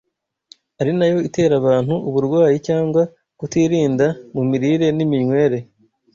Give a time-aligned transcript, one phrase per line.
[0.79, 3.01] ari nayo itera abantu uburwayi cyangwa
[3.39, 5.57] kutirinda mu mirire n’iminywere